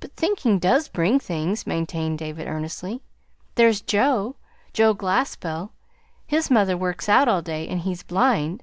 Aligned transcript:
"But 0.00 0.16
thinking 0.16 0.58
does 0.58 0.88
bring 0.88 1.20
things," 1.20 1.66
maintained 1.66 2.18
David 2.18 2.48
earnestly. 2.48 3.02
"There's 3.56 3.82
Joe 3.82 4.36
Joe 4.72 4.94
Glaspell. 4.94 5.72
His 6.26 6.50
mother 6.50 6.74
works 6.74 7.06
out 7.06 7.28
all 7.28 7.42
day; 7.42 7.68
and 7.68 7.80
he's 7.80 8.02
blind." 8.02 8.62